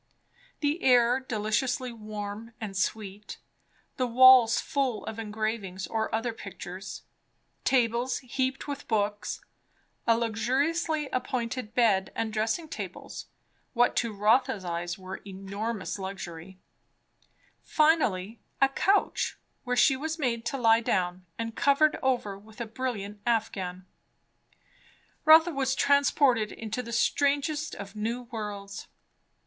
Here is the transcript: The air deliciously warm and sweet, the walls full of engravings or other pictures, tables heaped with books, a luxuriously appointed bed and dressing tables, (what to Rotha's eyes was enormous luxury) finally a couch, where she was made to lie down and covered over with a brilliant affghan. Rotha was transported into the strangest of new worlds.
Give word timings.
The 0.61 0.81
air 0.81 1.19
deliciously 1.19 1.91
warm 1.91 2.55
and 2.59 2.75
sweet, 2.75 3.37
the 3.97 4.07
walls 4.07 4.59
full 4.59 5.05
of 5.05 5.19
engravings 5.19 5.85
or 5.85 6.11
other 6.15 6.33
pictures, 6.33 7.03
tables 7.65 8.17
heaped 8.23 8.67
with 8.67 8.87
books, 8.87 9.41
a 10.07 10.17
luxuriously 10.17 11.07
appointed 11.09 11.75
bed 11.75 12.11
and 12.15 12.33
dressing 12.33 12.67
tables, 12.67 13.27
(what 13.73 13.95
to 13.97 14.11
Rotha's 14.11 14.65
eyes 14.65 14.97
was 14.97 15.19
enormous 15.23 15.99
luxury) 15.99 16.57
finally 17.61 18.41
a 18.59 18.69
couch, 18.69 19.37
where 19.65 19.77
she 19.77 19.95
was 19.95 20.17
made 20.17 20.45
to 20.47 20.57
lie 20.57 20.81
down 20.81 21.27
and 21.37 21.55
covered 21.55 21.99
over 22.01 22.39
with 22.39 22.59
a 22.59 22.65
brilliant 22.65 23.23
affghan. 23.25 23.85
Rotha 25.25 25.51
was 25.51 25.75
transported 25.75 26.51
into 26.51 26.81
the 26.81 26.91
strangest 26.91 27.75
of 27.75 27.95
new 27.95 28.23
worlds. 28.31 28.87